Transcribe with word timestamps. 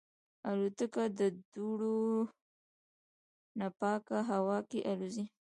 الوتکه 0.49 1.03
د 1.19 1.21
دوړو 1.53 1.99
نه 3.59 3.67
پاکه 3.79 4.17
هوا 4.31 4.57
کې 4.69 4.79
الوزي. 4.91 5.25